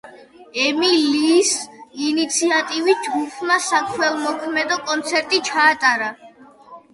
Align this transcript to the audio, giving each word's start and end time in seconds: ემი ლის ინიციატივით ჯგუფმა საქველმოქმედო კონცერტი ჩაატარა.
ემი 0.61 0.87
ლის 1.01 1.51
ინიციატივით 2.11 3.03
ჯგუფმა 3.09 3.59
საქველმოქმედო 3.67 4.79
კონცერტი 4.89 5.43
ჩაატარა. 5.53 6.11